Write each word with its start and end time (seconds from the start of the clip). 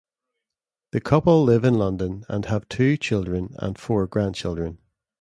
The 0.93 0.99
couple 0.99 1.43
live 1.43 1.63
in 1.63 1.75
London, 1.75 2.25
and 2.27 2.45
have 2.45 2.67
two 2.67 2.97
children, 2.97 3.53
and 3.59 3.77
four 3.77 4.07
grandchildren. 4.07 4.79